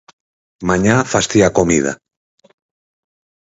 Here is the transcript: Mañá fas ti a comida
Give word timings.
Mañá 0.69 0.95
fas 1.11 1.25
ti 1.31 1.39
a 1.47 1.49
comida 1.57 1.91